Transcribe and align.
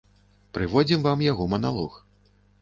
Прыводзім 0.57 1.03
вам 1.03 1.21
яго 1.27 1.47
маналог. 1.53 2.01